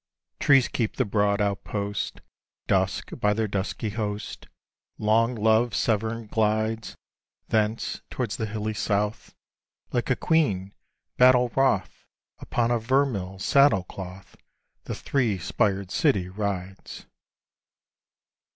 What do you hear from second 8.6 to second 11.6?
south, Like a queen, battle